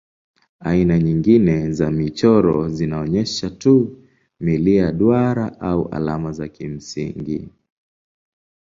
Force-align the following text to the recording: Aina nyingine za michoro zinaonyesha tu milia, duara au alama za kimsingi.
Aina 0.59 0.99
nyingine 0.99 1.71
za 1.71 1.91
michoro 1.91 2.69
zinaonyesha 2.69 3.49
tu 3.49 3.97
milia, 4.39 4.91
duara 4.91 5.59
au 5.61 5.87
alama 5.87 6.31
za 6.31 6.47
kimsingi. 6.47 7.49